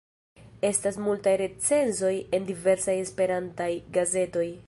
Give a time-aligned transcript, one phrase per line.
[0.69, 4.51] Estas multaj recenzoj en diversaj Esperantaj gazetoj.